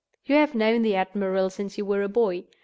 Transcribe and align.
You 0.25 0.33
have 0.37 0.55
known 0.55 0.81
the 0.81 0.95
admiral 0.95 1.51
since 1.51 1.77
you 1.77 1.85
were 1.85 2.01
a 2.01 2.09
boy. 2.09 2.45